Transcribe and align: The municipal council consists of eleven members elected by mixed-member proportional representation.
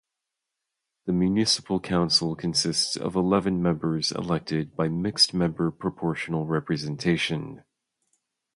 The 1.05 1.13
municipal 1.13 1.79
council 1.79 2.35
consists 2.35 2.95
of 2.97 3.15
eleven 3.15 3.61
members 3.61 4.11
elected 4.11 4.75
by 4.75 4.87
mixed-member 4.87 5.69
proportional 5.73 6.47
representation. 6.47 7.63